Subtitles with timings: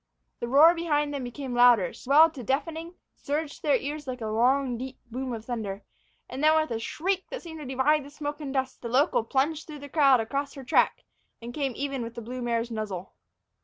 [0.39, 4.25] The roar behind them became louder, swelled to deafening, surged to their ears like a
[4.25, 5.83] long, deep boom of thunder.
[6.27, 9.23] And then, with a shriek that seemed to divide the smoke and dust, the local
[9.23, 11.03] plunged through the cloud across her track
[11.39, 13.13] and came even with the blue mare's muzzle.